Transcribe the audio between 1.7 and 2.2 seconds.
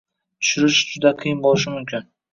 mumkin